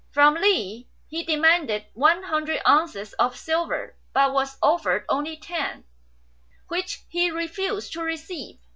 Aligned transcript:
From 0.09 0.33
Li 0.33 0.89
he 1.09 1.21
demanded 1.23 1.85
one 1.93 2.23
hun 2.23 2.45
dred 2.45 2.63
ounces 2.67 3.13
of 3.19 3.37
silver, 3.37 3.97
but 4.13 4.33
was 4.33 4.57
offered 4.59 5.05
only 5.09 5.37
ten, 5.37 5.83
which 6.69 7.03
he 7.07 7.25
144 7.25 7.29
STRANGE 7.29 7.29
STORIES 7.29 7.33
refused 7.83 7.93
to 7.93 8.01
receive. 8.01 8.59